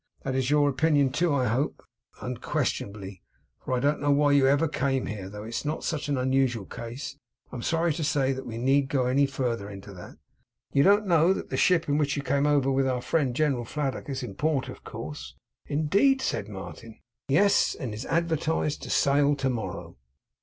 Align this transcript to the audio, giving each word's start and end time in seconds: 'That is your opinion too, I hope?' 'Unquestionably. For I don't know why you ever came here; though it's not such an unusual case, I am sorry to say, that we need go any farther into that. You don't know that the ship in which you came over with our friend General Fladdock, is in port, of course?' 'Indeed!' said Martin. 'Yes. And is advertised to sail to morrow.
'That 0.23 0.33
is 0.33 0.49
your 0.49 0.67
opinion 0.67 1.11
too, 1.11 1.31
I 1.31 1.45
hope?' 1.45 1.83
'Unquestionably. 2.21 3.21
For 3.59 3.71
I 3.71 3.79
don't 3.79 4.01
know 4.01 4.09
why 4.09 4.31
you 4.31 4.47
ever 4.47 4.67
came 4.67 5.05
here; 5.05 5.29
though 5.29 5.43
it's 5.43 5.63
not 5.63 5.83
such 5.83 6.09
an 6.09 6.17
unusual 6.17 6.65
case, 6.65 7.17
I 7.51 7.55
am 7.57 7.61
sorry 7.61 7.93
to 7.93 8.03
say, 8.03 8.33
that 8.33 8.47
we 8.47 8.57
need 8.57 8.89
go 8.89 9.05
any 9.05 9.27
farther 9.27 9.69
into 9.69 9.93
that. 9.93 10.17
You 10.73 10.81
don't 10.81 11.05
know 11.05 11.33
that 11.33 11.51
the 11.51 11.55
ship 11.55 11.87
in 11.87 11.99
which 11.99 12.17
you 12.17 12.23
came 12.23 12.47
over 12.47 12.71
with 12.71 12.87
our 12.87 13.03
friend 13.03 13.35
General 13.35 13.63
Fladdock, 13.63 14.09
is 14.09 14.23
in 14.23 14.33
port, 14.33 14.69
of 14.69 14.83
course?' 14.83 15.35
'Indeed!' 15.67 16.19
said 16.23 16.49
Martin. 16.49 16.97
'Yes. 17.27 17.75
And 17.79 17.93
is 17.93 18.07
advertised 18.07 18.81
to 18.81 18.89
sail 18.89 19.35
to 19.35 19.51
morrow. 19.51 19.97